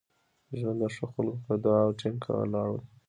[0.59, 2.81] ژوند د ښو خلکو په دعاوو ټینګ ولاړ وي.